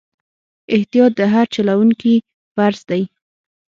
[0.75, 2.13] احتیاط د هر چلوونکي
[2.55, 3.01] فرض دی.